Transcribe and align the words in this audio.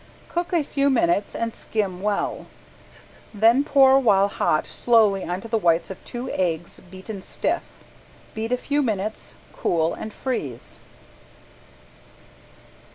Cook 0.29 0.51
a 0.51 0.63
few 0.63 0.89
minutes 0.89 1.35
and 1.35 1.53
skim 1.53 2.01
well, 2.01 2.47
then 3.35 3.63
pour 3.63 3.99
while 3.99 4.29
hot 4.29 4.65
slowly 4.65 5.23
on 5.23 5.41
to 5.41 5.47
the 5.47 5.59
whites 5.59 5.91
of 5.91 6.03
two 6.03 6.27
eggs 6.31 6.79
beaten 6.79 7.21
stiff. 7.21 7.61
Beat 8.33 8.51
a 8.51 8.57
few 8.57 8.81
minutes, 8.81 9.35
cool, 9.53 9.93
and 9.93 10.11
freeze. 10.11 10.79